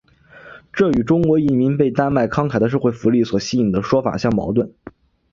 [0.73, 4.73] 这与中国移民被丹麦慷慨的社会福利所吸引的说法相矛盾。